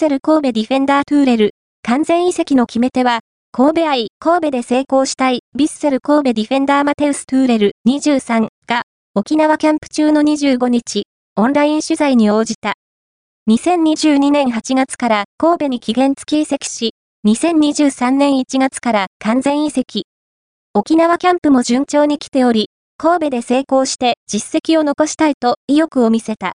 [0.00, 1.50] セル神戸ディフェンダートゥーレル、
[1.82, 3.20] 完全移籍の決め手は、
[3.52, 8.84] 神戸愛、神戸で成功したい、ビッセル神戸ディフェンダーマテウス・トゥーレル23が、
[9.14, 11.02] 沖縄キャンプ中の25日、
[11.36, 12.76] オンライン取材に応じた。
[13.50, 16.94] 2022年8月から神戸に期限付き移籍し、
[17.26, 20.06] 2023年1月から完全移籍。
[20.72, 26.48] 沖縄キャンプも順調に来ており、神戸で成功して実績を残したいと意欲を見せた。